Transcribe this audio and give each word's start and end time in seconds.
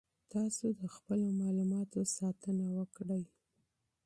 تاسو 0.33 0.65
د 0.79 0.81
خپلو 0.95 1.27
معلوماتو 1.39 1.99
ساتنه 2.17 2.65
وکړئ. 2.77 3.23